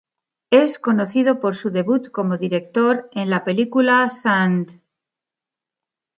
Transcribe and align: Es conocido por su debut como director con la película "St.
Es 0.49 0.79
conocido 0.79 1.39
por 1.39 1.55
su 1.55 1.69
debut 1.69 2.09
como 2.09 2.39
director 2.39 3.11
con 3.13 3.29
la 3.29 3.43
película 3.43 4.03
"St. 4.07 4.81